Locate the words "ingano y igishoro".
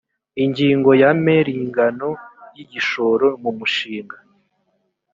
1.61-3.27